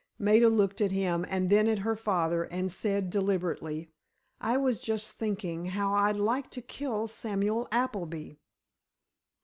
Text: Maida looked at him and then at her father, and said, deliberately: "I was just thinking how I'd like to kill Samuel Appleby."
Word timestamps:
Maida 0.17 0.49
looked 0.49 0.81
at 0.81 0.91
him 0.91 1.27
and 1.29 1.51
then 1.51 1.67
at 1.67 1.77
her 1.85 1.95
father, 1.95 2.45
and 2.45 2.71
said, 2.71 3.11
deliberately: 3.11 3.91
"I 4.39 4.57
was 4.57 4.79
just 4.81 5.19
thinking 5.19 5.65
how 5.67 5.93
I'd 5.93 6.15
like 6.17 6.49
to 6.57 6.61
kill 6.63 7.07
Samuel 7.07 7.67
Appleby." 7.71 8.31